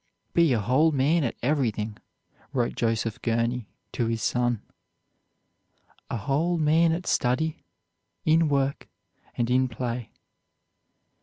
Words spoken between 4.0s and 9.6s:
his son, "a whole man at study, in work, and